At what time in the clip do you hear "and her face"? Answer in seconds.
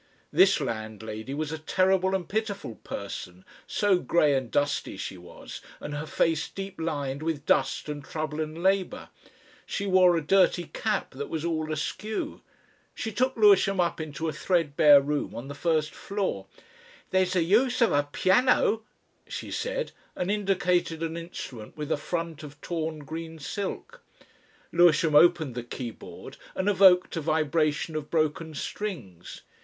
5.79-6.49